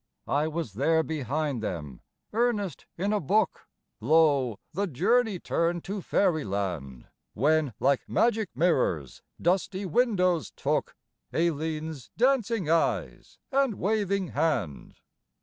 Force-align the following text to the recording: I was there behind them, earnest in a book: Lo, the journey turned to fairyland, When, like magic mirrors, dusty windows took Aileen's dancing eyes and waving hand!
I 0.25 0.47
was 0.47 0.73
there 0.73 1.03
behind 1.03 1.61
them, 1.61 2.01
earnest 2.33 2.87
in 2.97 3.13
a 3.13 3.19
book: 3.19 3.67
Lo, 3.99 4.57
the 4.73 4.87
journey 4.87 5.37
turned 5.39 5.83
to 5.83 6.01
fairyland, 6.01 7.05
When, 7.35 7.73
like 7.79 8.09
magic 8.09 8.49
mirrors, 8.55 9.21
dusty 9.39 9.85
windows 9.85 10.49
took 10.55 10.95
Aileen's 11.31 12.09
dancing 12.17 12.67
eyes 12.67 13.37
and 13.51 13.75
waving 13.75 14.29
hand! 14.29 14.95